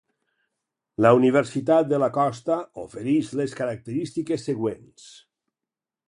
La 1.05 1.09
Universitat 1.17 1.91
de 1.91 1.99
la 2.03 2.07
Costa 2.15 2.57
oferix 2.83 3.29
les 3.41 3.53
característiques 3.59 4.47
següents. 4.51 5.05